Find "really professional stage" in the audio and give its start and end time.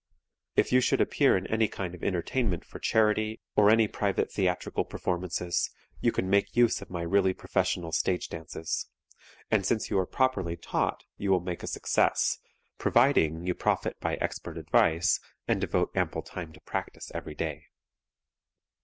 7.03-8.27